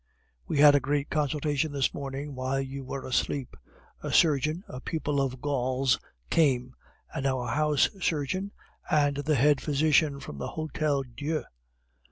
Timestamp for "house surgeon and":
7.49-9.17